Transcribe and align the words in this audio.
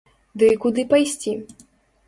Ды 0.43 0.49
і 0.53 0.55
куды 0.63 0.87
пайсці? 0.95 1.37